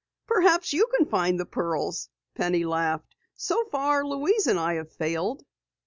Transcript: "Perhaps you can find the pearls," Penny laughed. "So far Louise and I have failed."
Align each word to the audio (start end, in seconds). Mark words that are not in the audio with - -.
"Perhaps 0.25 0.73
you 0.73 0.87
can 0.97 1.05
find 1.05 1.39
the 1.39 1.45
pearls," 1.45 2.09
Penny 2.33 2.65
laughed. 2.65 3.15
"So 3.35 3.65
far 3.65 4.03
Louise 4.03 4.47
and 4.47 4.59
I 4.59 4.73
have 4.73 4.91
failed." 4.91 5.45